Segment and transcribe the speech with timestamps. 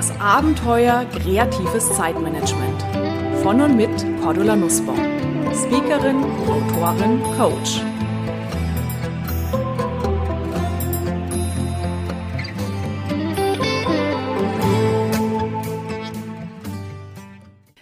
[0.00, 2.82] Das Abenteuer kreatives Zeitmanagement.
[3.42, 3.90] Von und mit
[4.22, 4.96] Cordula Nussbaum.
[5.52, 7.82] Speakerin, Autorin, Coach.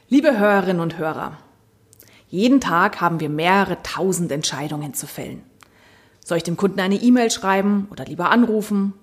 [0.08, 1.38] Liebe Hörerinnen und Hörer,
[2.26, 5.44] jeden Tag haben wir mehrere tausend Entscheidungen zu fällen.
[6.24, 8.94] Soll ich dem Kunden eine E-Mail schreiben oder lieber anrufen?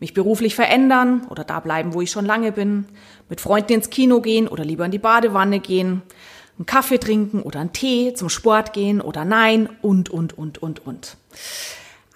[0.00, 2.86] Mich beruflich verändern oder da bleiben, wo ich schon lange bin?
[3.28, 6.02] Mit Freunden ins Kino gehen oder lieber in die Badewanne gehen?
[6.56, 10.86] Einen Kaffee trinken oder einen Tee, zum Sport gehen oder nein und, und, und, und,
[10.86, 11.16] und.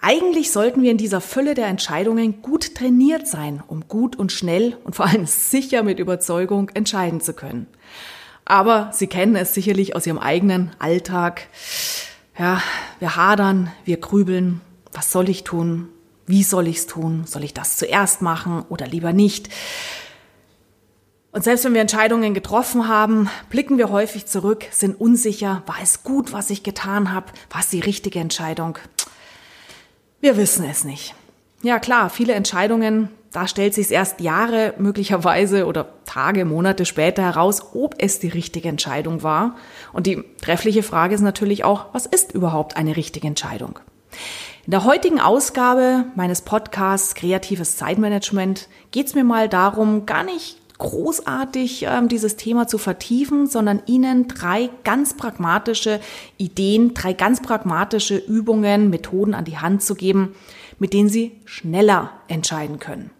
[0.01, 4.75] Eigentlich sollten wir in dieser Fülle der Entscheidungen gut trainiert sein, um gut und schnell
[4.83, 7.67] und vor allem sicher mit Überzeugung entscheiden zu können.
[8.43, 11.47] Aber Sie kennen es sicherlich aus Ihrem eigenen Alltag.
[12.37, 12.61] Ja,
[12.99, 14.59] wir hadern, wir grübeln.
[14.91, 15.87] Was soll ich tun?
[16.25, 17.23] Wie soll ich es tun?
[17.25, 19.49] Soll ich das zuerst machen oder lieber nicht?
[21.33, 26.03] Und selbst wenn wir Entscheidungen getroffen haben, blicken wir häufig zurück, sind unsicher, war es
[26.03, 28.77] gut, was ich getan habe, war es die richtige Entscheidung?
[30.21, 31.15] Wir wissen es nicht.
[31.63, 37.73] Ja klar, viele Entscheidungen, da stellt sich erst Jahre möglicherweise oder Tage, Monate später heraus,
[37.73, 39.55] ob es die richtige Entscheidung war.
[39.91, 43.79] Und die treffliche Frage ist natürlich auch, was ist überhaupt eine richtige Entscheidung?
[44.65, 50.57] In der heutigen Ausgabe meines Podcasts Kreatives Zeitmanagement geht es mir mal darum, gar nicht
[50.77, 55.99] großartig ähm, dieses Thema zu vertiefen, sondern Ihnen drei ganz pragmatische
[56.37, 60.33] Ideen, drei ganz pragmatische Übungen, Methoden an die Hand zu geben,
[60.79, 63.11] mit denen Sie schneller entscheiden können.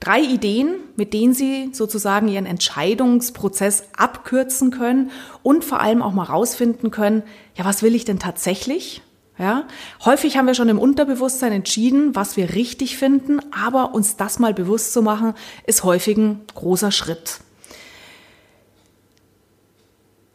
[0.00, 5.10] Drei Ideen, mit denen Sie sozusagen Ihren Entscheidungsprozess abkürzen können
[5.42, 7.24] und vor allem auch mal rausfinden können,
[7.56, 9.02] ja, was will ich denn tatsächlich?
[9.38, 9.66] Ja,
[10.04, 14.52] häufig haben wir schon im Unterbewusstsein entschieden, was wir richtig finden, aber uns das mal
[14.52, 15.34] bewusst zu machen,
[15.66, 17.40] ist häufig ein großer Schritt.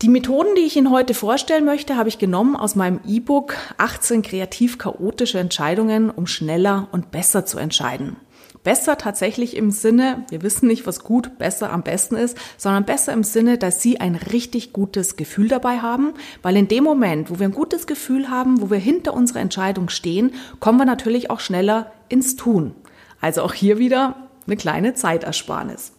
[0.04, 4.22] Die Methoden, die ich Ihnen heute vorstellen möchte, habe ich genommen aus meinem E-Book 18
[4.22, 8.18] kreativ chaotische Entscheidungen, um schneller und besser zu entscheiden.
[8.64, 13.14] Besser tatsächlich im Sinne, wir wissen nicht, was gut, besser am besten ist, sondern besser
[13.14, 17.40] im Sinne, dass Sie ein richtig gutes Gefühl dabei haben, weil in dem Moment, wo
[17.40, 21.40] wir ein gutes Gefühl haben, wo wir hinter unserer Entscheidung stehen, kommen wir natürlich auch
[21.40, 22.76] schneller ins Tun.
[23.22, 25.94] Also auch hier wieder eine kleine Zeitersparnis.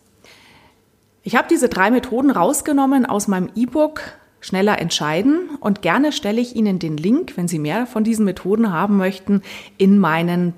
[1.23, 4.03] Ich habe diese drei Methoden rausgenommen aus meinem E-Book
[4.41, 8.73] Schneller entscheiden und gerne stelle ich Ihnen den Link, wenn Sie mehr von diesen Methoden
[8.73, 9.43] haben möchten,
[9.79, 10.55] in meinen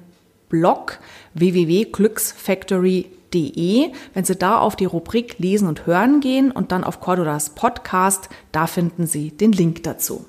[0.51, 0.99] Blog
[1.33, 3.93] www.glücksfactory.de.
[4.13, 8.29] Wenn Sie da auf die Rubrik Lesen und Hören gehen und dann auf Cordoras Podcast,
[8.53, 10.27] da finden Sie den Link dazu.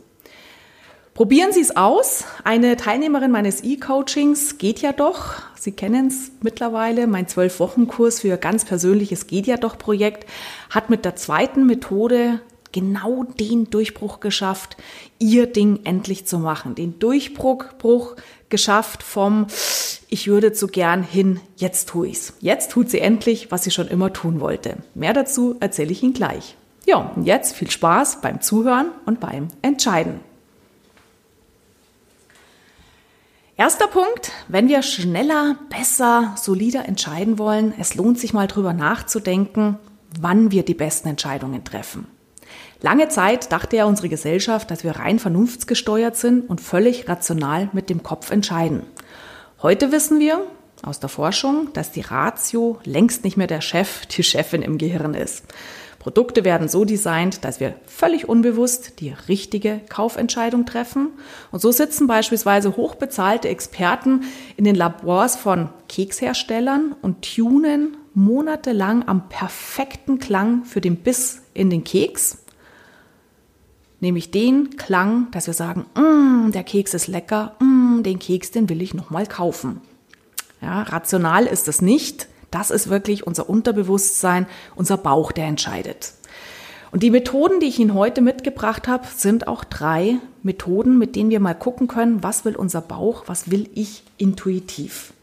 [1.14, 2.24] Probieren Sie es aus.
[2.46, 5.42] Eine Teilnehmerin meines E-Coachings geht ja doch.
[5.56, 7.06] Sie kennen es mittlerweile.
[7.06, 10.26] Mein Zwölf-Wochen-Kurs für ganz persönliches Geht ja doch Projekt
[10.70, 12.40] hat mit der zweiten Methode
[12.72, 14.78] genau den Durchbruch geschafft,
[15.20, 16.76] ihr Ding endlich zu machen.
[16.76, 18.16] Den Durchbruch
[18.50, 19.48] geschafft vom
[20.14, 22.34] ich würde zu gern hin, jetzt tue ich's.
[22.42, 24.78] Jetzt tut sie endlich, was sie schon immer tun wollte.
[24.94, 26.58] Mehr dazu erzähle ich Ihnen gleich.
[26.86, 30.20] Ja, und jetzt viel Spaß beim Zuhören und beim Entscheiden.
[33.56, 39.78] Erster Punkt, wenn wir schneller, besser, solider entscheiden wollen, es lohnt sich mal drüber nachzudenken,
[40.20, 42.08] wann wir die besten Entscheidungen treffen.
[42.84, 47.92] Lange Zeit dachte ja unsere Gesellschaft, dass wir rein vernunftsgesteuert sind und völlig rational mit
[47.92, 48.84] dem Kopf entscheiden.
[49.62, 50.42] Heute wissen wir
[50.82, 55.14] aus der Forschung, dass die Ratio längst nicht mehr der Chef, die Chefin im Gehirn
[55.14, 55.44] ist.
[56.00, 61.10] Produkte werden so designt, dass wir völlig unbewusst die richtige Kaufentscheidung treffen.
[61.52, 64.24] Und so sitzen beispielsweise hochbezahlte Experten
[64.58, 71.70] in den Labors von Keksherstellern und tunen monatelang am perfekten Klang für den Biss in
[71.70, 72.41] den Keks
[74.02, 78.68] nämlich den Klang, dass wir sagen, mm, der Keks ist lecker, mm, den Keks, den
[78.68, 79.80] will ich nochmal kaufen.
[80.62, 82.28] Ja, rational ist es nicht.
[82.52, 84.46] Das ist wirklich unser Unterbewusstsein,
[84.76, 86.14] unser Bauch, der entscheidet.
[86.92, 91.30] Und die Methoden, die ich Ihnen heute mitgebracht habe, sind auch drei Methoden, mit denen
[91.30, 95.14] wir mal gucken können, was will unser Bauch, was will ich intuitiv.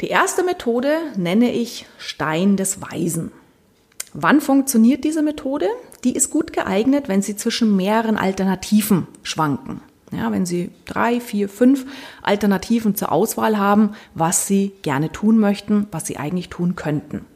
[0.00, 3.32] Die erste Methode nenne ich Stein des Weisen.
[4.14, 5.68] Wann funktioniert diese Methode?
[6.04, 9.80] Die ist gut geeignet, wenn Sie zwischen mehreren Alternativen schwanken.
[10.10, 11.84] Ja, wenn Sie drei, vier, fünf
[12.22, 17.26] Alternativen zur Auswahl haben, was Sie gerne tun möchten, was Sie eigentlich tun könnten.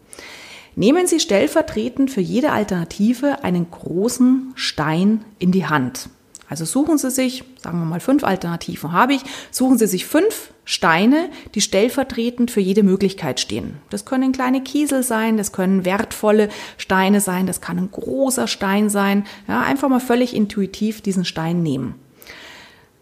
[0.74, 6.08] Nehmen Sie stellvertretend für jede Alternative einen großen Stein in die Hand.
[6.48, 10.51] Also suchen Sie sich, sagen wir mal fünf Alternativen habe ich, suchen Sie sich fünf
[10.64, 13.78] Steine, die stellvertretend für jede Möglichkeit stehen.
[13.90, 18.88] Das können kleine Kiesel sein, das können wertvolle Steine sein, das kann ein großer Stein
[18.88, 19.26] sein.
[19.48, 21.96] Ja, einfach mal völlig intuitiv diesen Stein nehmen.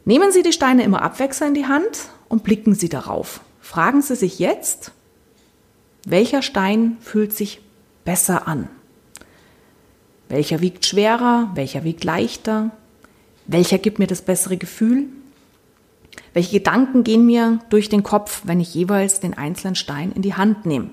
[0.06, 3.42] Nehmen Sie die Steine immer abwechselnd in die Hand und blicken Sie darauf.
[3.60, 4.92] Fragen Sie sich jetzt,
[6.06, 7.60] welcher Stein fühlt sich
[8.06, 8.68] besser an?
[10.30, 11.50] Welcher wiegt schwerer?
[11.54, 12.70] Welcher wiegt leichter?
[13.46, 15.08] Welcher gibt mir das bessere Gefühl?
[16.32, 20.34] Welche Gedanken gehen mir durch den Kopf, wenn ich jeweils den einzelnen Stein in die
[20.34, 20.90] Hand nehme?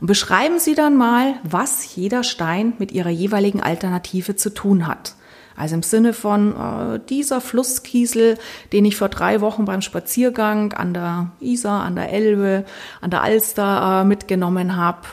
[0.00, 5.14] Und beschreiben Sie dann mal, was jeder Stein mit Ihrer jeweiligen Alternative zu tun hat.
[5.56, 8.38] Also im Sinne von äh, dieser Flusskiesel,
[8.72, 12.64] den ich vor drei Wochen beim Spaziergang an der Isar, an der Elbe,
[13.02, 15.08] an der Alster äh, mitgenommen habe.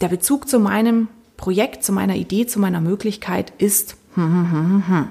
[0.00, 4.88] Der Bezug zu meinem Projekt, zu meiner Idee, zu meiner Möglichkeit ist hm, hm, hm,
[4.88, 5.08] hm.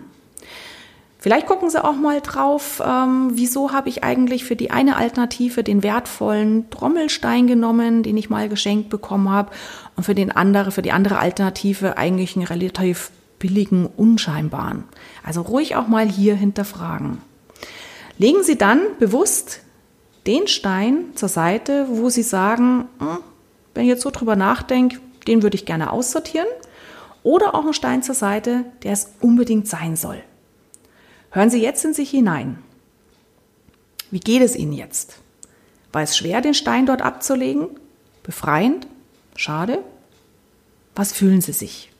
[1.26, 5.64] Vielleicht gucken Sie auch mal drauf, ähm, wieso habe ich eigentlich für die eine Alternative
[5.64, 9.50] den wertvollen Trommelstein genommen, den ich mal geschenkt bekommen habe,
[9.96, 14.84] und für den andere, für die andere Alternative eigentlich einen relativ billigen, unscheinbaren.
[15.24, 17.18] Also ruhig auch mal hier hinterfragen.
[18.20, 19.62] Legen Sie dann bewusst
[20.28, 23.18] den Stein zur Seite, wo Sie sagen, hm,
[23.74, 26.46] wenn ich jetzt so drüber nachdenke, den würde ich gerne aussortieren.
[27.24, 30.22] Oder auch einen Stein zur Seite, der es unbedingt sein soll.
[31.36, 32.60] Hören Sie jetzt in sich hinein.
[34.10, 35.18] Wie geht es Ihnen jetzt?
[35.92, 37.68] War es schwer, den Stein dort abzulegen?
[38.24, 38.88] Befreiend?
[39.36, 39.80] Schade?
[40.96, 41.92] Was fühlen Sie sich?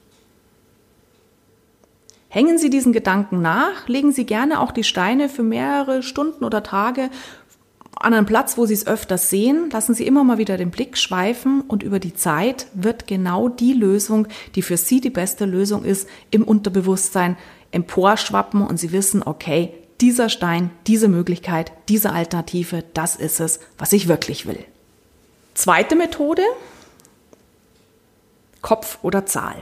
[2.30, 6.64] Hängen Sie diesen Gedanken nach, legen Sie gerne auch die Steine für mehrere Stunden oder
[6.64, 7.10] Tage
[7.98, 9.70] an einen Platz, wo Sie es öfters sehen.
[9.70, 13.74] Lassen Sie immer mal wieder den Blick schweifen und über die Zeit wird genau die
[13.74, 17.36] Lösung, die für Sie die beste Lösung ist, im Unterbewusstsein
[17.76, 23.94] emporschwappen und sie wissen, okay, dieser Stein, diese Möglichkeit, diese Alternative, das ist es, was
[23.94, 24.64] ich wirklich will.
[25.54, 26.42] Zweite Methode,
[28.62, 29.56] Kopf oder Zahl.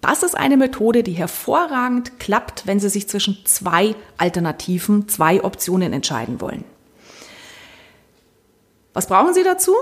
[0.00, 5.92] Das ist eine Methode, die hervorragend klappt, wenn Sie sich zwischen zwei Alternativen, zwei Optionen
[5.92, 6.64] entscheiden wollen.
[8.94, 9.74] Was brauchen Sie dazu?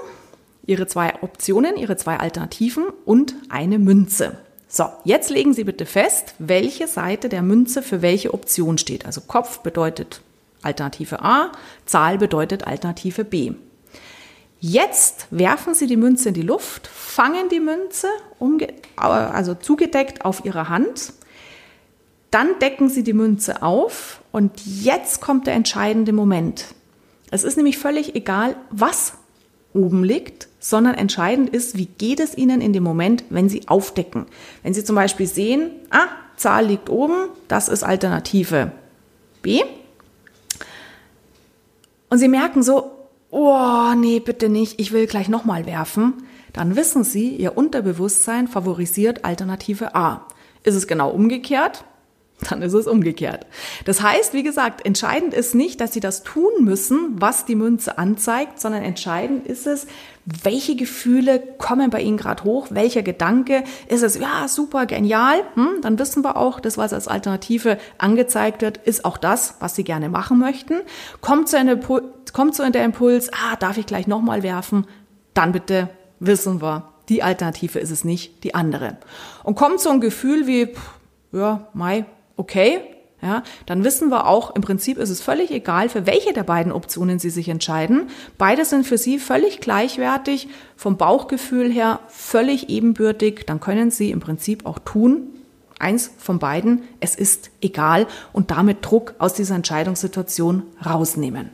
[0.66, 4.38] Ihre zwei Optionen, Ihre zwei Alternativen und eine Münze.
[4.68, 9.06] So, jetzt legen Sie bitte fest, welche Seite der Münze für welche Option steht.
[9.06, 10.20] Also Kopf bedeutet
[10.62, 11.52] Alternative A,
[11.84, 13.52] Zahl bedeutet Alternative B.
[14.60, 18.08] Jetzt werfen Sie die Münze in die Luft, fangen die Münze
[18.96, 21.12] also zugedeckt auf Ihre Hand,
[22.30, 26.74] dann decken Sie die Münze auf und jetzt kommt der entscheidende Moment.
[27.30, 29.12] Es ist nämlich völlig egal, was
[29.74, 34.26] oben liegt, sondern entscheidend ist, wie geht es Ihnen in dem Moment, wenn Sie aufdecken.
[34.62, 38.72] Wenn Sie zum Beispiel sehen, ah, Zahl liegt oben, das ist Alternative
[39.42, 39.62] B.
[42.08, 42.92] Und Sie merken so,
[43.30, 46.14] oh, nee, bitte nicht, ich will gleich nochmal werfen.
[46.52, 50.26] Dann wissen Sie, Ihr Unterbewusstsein favorisiert Alternative A.
[50.62, 51.84] Ist es genau umgekehrt?
[52.50, 53.46] Dann ist es umgekehrt.
[53.84, 57.98] Das heißt, wie gesagt, entscheidend ist nicht, dass Sie das tun müssen, was die Münze
[57.98, 59.86] anzeigt, sondern entscheidend ist es,
[60.26, 65.80] welche Gefühle kommen bei Ihnen gerade hoch, welcher Gedanke ist es, ja, super, genial, hm,
[65.82, 69.84] dann wissen wir auch, das, was als Alternative angezeigt wird, ist auch das, was Sie
[69.84, 70.80] gerne machen möchten.
[71.20, 71.78] Kommt so, eine,
[72.32, 74.86] kommt so in der Impuls, ah, darf ich gleich nochmal werfen,
[75.34, 75.90] dann bitte
[76.20, 78.96] wissen wir, die Alternative ist es nicht, die andere.
[79.42, 80.74] Und kommt so ein Gefühl wie,
[81.32, 82.80] ja, Mai, okay,
[83.22, 86.72] ja, dann wissen wir auch, im Prinzip ist es völlig egal, für welche der beiden
[86.72, 88.08] Optionen Sie sich entscheiden.
[88.36, 93.46] Beide sind für Sie völlig gleichwertig, vom Bauchgefühl her völlig ebenbürtig.
[93.46, 95.28] Dann können Sie im Prinzip auch tun,
[95.78, 101.50] eins von beiden, es ist egal und damit Druck aus dieser Entscheidungssituation rausnehmen.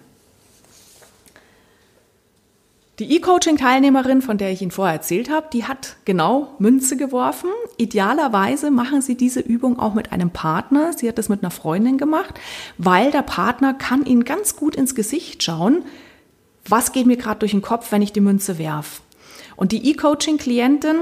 [3.01, 7.49] Die E-Coaching-Teilnehmerin, von der ich Ihnen vorher erzählt habe, die hat genau Münze geworfen.
[7.79, 10.93] Idealerweise machen Sie diese Übung auch mit einem Partner.
[10.93, 12.39] Sie hat das mit einer Freundin gemacht,
[12.77, 15.83] weil der Partner kann Ihnen ganz gut ins Gesicht schauen,
[16.69, 19.01] was geht mir gerade durch den Kopf, wenn ich die Münze werf.
[19.57, 20.97] Und die E-Coaching-Klientin,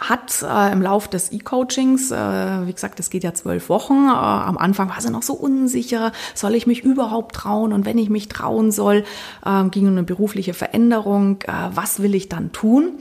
[0.00, 4.12] hat äh, im Lauf des E-Coachings, äh, wie gesagt, das geht ja zwölf Wochen, äh,
[4.12, 8.08] am Anfang war sie noch so unsicher, soll ich mich überhaupt trauen und wenn ich
[8.08, 9.04] mich trauen soll,
[9.44, 12.92] äh, ging eine berufliche Veränderung, äh, was will ich dann tun?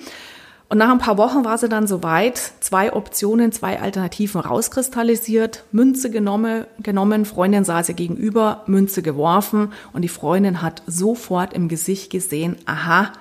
[0.68, 6.12] Und nach ein paar Wochen war sie dann soweit, zwei Optionen, zwei Alternativen rauskristallisiert, Münze
[6.12, 12.12] genommen, genommen, Freundin saß ihr gegenüber, Münze geworfen und die Freundin hat sofort im Gesicht
[12.12, 13.14] gesehen, aha,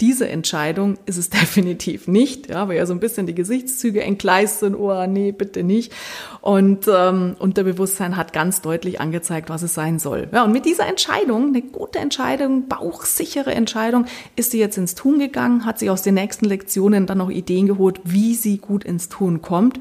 [0.00, 4.60] diese Entscheidung ist es definitiv nicht, ja, weil ja so ein bisschen die Gesichtszüge entgleist
[4.60, 5.92] sind, oh nee, bitte nicht.
[6.40, 10.28] Und ähm, Unterbewusstsein hat ganz deutlich angezeigt, was es sein soll.
[10.32, 15.18] Ja, und mit dieser Entscheidung, eine gute Entscheidung, bauchsichere Entscheidung, ist sie jetzt ins Tun
[15.18, 19.08] gegangen, hat sich aus den nächsten Lektionen dann noch Ideen geholt, wie sie gut ins
[19.08, 19.78] Tun kommt.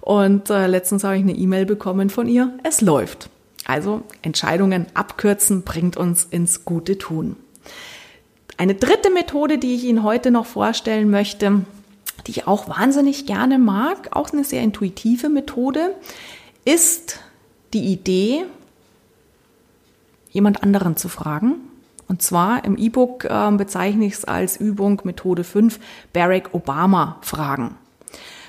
[0.00, 3.30] Und äh, letztens habe ich eine E-Mail bekommen von ihr, es läuft.
[3.64, 7.36] Also Entscheidungen abkürzen bringt uns ins gute Tun.
[8.56, 11.64] Eine dritte Methode, die ich Ihnen heute noch vorstellen möchte,
[12.26, 15.94] die ich auch wahnsinnig gerne mag, auch eine sehr intuitive Methode,
[16.64, 17.20] ist
[17.72, 18.44] die Idee,
[20.30, 21.54] jemand anderen zu fragen.
[22.08, 25.80] Und zwar im E-Book äh, bezeichne ich es als Übung Methode 5,
[26.12, 27.76] Barack Obama fragen.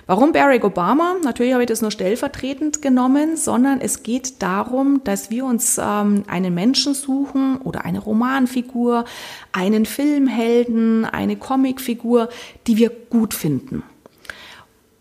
[0.06, 1.16] Warum Barack Obama?
[1.24, 6.24] Natürlich habe ich das nur stellvertretend genommen, sondern es geht darum, dass wir uns ähm,
[6.28, 9.06] einen Menschen suchen oder eine Romanfigur,
[9.54, 12.28] einen Filmhelden, eine Comicfigur,
[12.68, 13.84] die wir gut finden.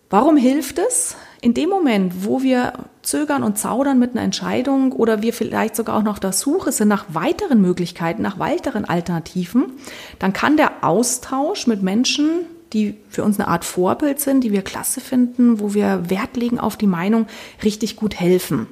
[0.08, 1.16] Warum hilft es?
[1.40, 5.96] In dem Moment, wo wir zögern und zaudern mit einer Entscheidung oder wir vielleicht sogar
[5.96, 9.72] auch noch der Suche sind nach weiteren Möglichkeiten, nach weiteren Alternativen,
[10.20, 14.62] dann kann der Austausch mit Menschen, die für uns eine Art Vorbild sind, die wir
[14.62, 17.26] klasse finden, wo wir Wert legen auf die Meinung,
[17.62, 18.66] richtig gut helfen.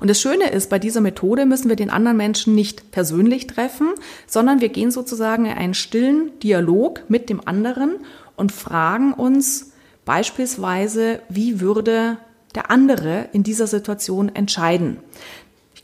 [0.00, 3.88] Und das Schöne ist, bei dieser Methode müssen wir den anderen Menschen nicht persönlich treffen,
[4.26, 7.96] sondern wir gehen sozusagen in einen stillen Dialog mit dem anderen
[8.36, 9.72] und fragen uns
[10.04, 12.18] beispielsweise, wie würde
[12.54, 14.98] der andere in dieser Situation entscheiden.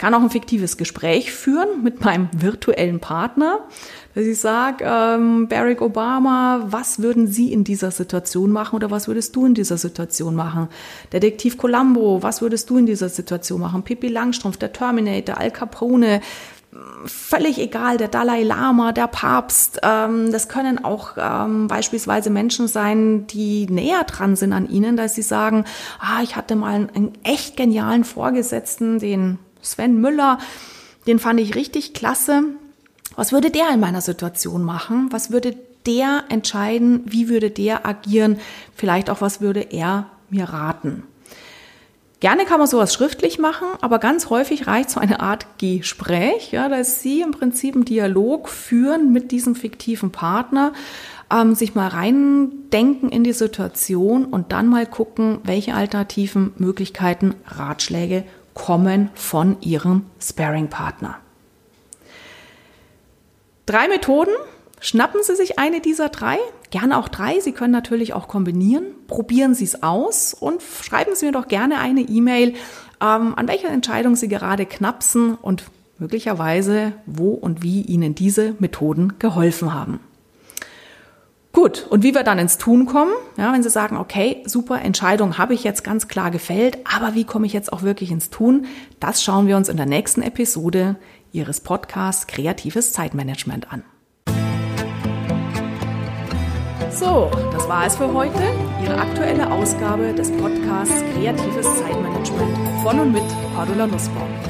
[0.00, 3.60] Kann auch ein fiktives Gespräch führen mit meinem virtuellen Partner
[4.14, 9.06] dass ich sage, ähm, Barack Obama, was würden Sie in dieser Situation machen oder was
[9.06, 10.68] würdest du in dieser Situation machen?
[11.12, 13.82] Detektiv Columbo, was würdest du in dieser Situation machen?
[13.82, 16.20] Pippi Langstrumpf, der Terminator, Al Capone,
[17.04, 23.28] völlig egal, der Dalai Lama, der Papst, ähm, das können auch ähm, beispielsweise Menschen sein,
[23.28, 25.64] die näher dran sind an ihnen, dass sie sagen,
[26.00, 30.38] ah, ich hatte mal einen echt genialen Vorgesetzten, den Sven Müller,
[31.06, 32.44] den fand ich richtig klasse.
[33.16, 35.08] Was würde der in meiner Situation machen?
[35.10, 37.02] Was würde der entscheiden?
[37.06, 38.38] Wie würde der agieren?
[38.74, 41.02] Vielleicht auch, was würde er mir raten?
[42.20, 46.68] Gerne kann man sowas schriftlich machen, aber ganz häufig reicht so eine Art Gespräch, ja,
[46.68, 50.74] dass Sie im Prinzip einen Dialog führen mit diesem fiktiven Partner,
[51.32, 58.24] ähm, sich mal reindenken in die Situation und dann mal gucken, welche alternativen Möglichkeiten, Ratschläge
[58.54, 61.18] kommen von Ihrem Sparing-Partner.
[63.66, 64.32] Drei Methoden.
[64.82, 66.38] Schnappen Sie sich eine dieser drei,
[66.70, 67.38] gerne auch drei.
[67.40, 68.86] Sie können natürlich auch kombinieren.
[69.08, 72.54] Probieren Sie es aus und schreiben Sie mir doch gerne eine E-Mail,
[73.02, 75.64] ähm, an welcher Entscheidung Sie gerade knapsen und
[75.98, 80.00] möglicherweise, wo und wie Ihnen diese Methoden geholfen haben.
[81.62, 85.36] Gut, und wie wir dann ins Tun kommen, ja, wenn Sie sagen, okay, super Entscheidung
[85.36, 88.64] habe ich jetzt ganz klar gefällt, aber wie komme ich jetzt auch wirklich ins Tun,
[88.98, 90.96] das schauen wir uns in der nächsten Episode
[91.32, 93.84] Ihres Podcasts Kreatives Zeitmanagement an.
[96.92, 98.40] So, das war es für heute.
[98.82, 103.24] Ihre aktuelle Ausgabe des Podcasts Kreatives Zeitmanagement von und mit
[103.54, 104.49] Cordula Nussbaum.